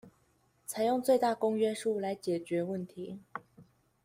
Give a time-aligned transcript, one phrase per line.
[0.67, 3.19] 採用最大公約數來解決問題